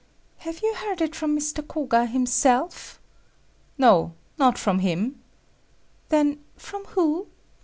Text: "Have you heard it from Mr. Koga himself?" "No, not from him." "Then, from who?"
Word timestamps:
"Have 0.37 0.63
you 0.63 0.73
heard 0.73 0.99
it 0.99 1.15
from 1.15 1.37
Mr. 1.37 1.61
Koga 1.61 2.07
himself?" 2.07 2.99
"No, 3.77 4.13
not 4.39 4.57
from 4.57 4.79
him." 4.79 5.21
"Then, 6.09 6.43
from 6.57 6.85
who?" 6.85 7.27